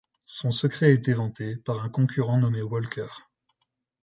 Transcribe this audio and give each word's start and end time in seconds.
Son 0.25 0.49
secret 0.49 0.93
est 0.93 1.09
éventé 1.09 1.57
par 1.57 1.83
un 1.83 1.89
concurrent 1.89 2.39
nommé 2.39 2.63
Walker. 2.63 3.05